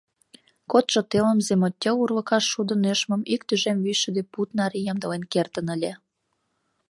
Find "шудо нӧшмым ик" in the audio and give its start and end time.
2.51-3.41